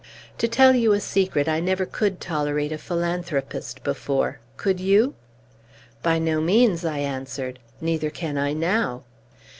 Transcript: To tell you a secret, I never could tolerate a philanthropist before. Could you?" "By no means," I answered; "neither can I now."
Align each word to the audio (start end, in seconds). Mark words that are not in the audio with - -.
To 0.39 0.47
tell 0.47 0.75
you 0.75 0.93
a 0.93 0.99
secret, 0.99 1.47
I 1.47 1.59
never 1.59 1.85
could 1.85 2.19
tolerate 2.19 2.71
a 2.71 2.79
philanthropist 2.79 3.83
before. 3.83 4.39
Could 4.57 4.79
you?" 4.79 5.13
"By 6.01 6.17
no 6.17 6.41
means," 6.41 6.83
I 6.83 6.97
answered; 6.97 7.59
"neither 7.81 8.09
can 8.09 8.35
I 8.35 8.53
now." 8.53 9.03